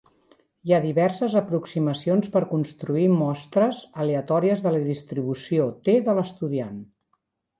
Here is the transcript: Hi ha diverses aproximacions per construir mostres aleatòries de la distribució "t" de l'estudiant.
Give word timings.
Hi 0.67 0.71
ha 0.75 0.77
diverses 0.85 1.33
aproximacions 1.41 2.31
per 2.35 2.41
construir 2.53 3.05
mostres 3.19 3.83
aleatòries 4.05 4.65
de 4.65 4.73
la 4.77 4.81
distribució 4.89 5.71
"t" 5.89 5.95
de 6.09 6.17
l'estudiant. 6.21 6.81